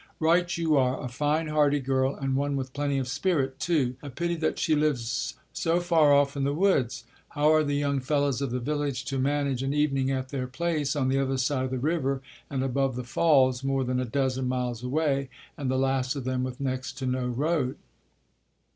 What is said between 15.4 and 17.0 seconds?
and the last of them with next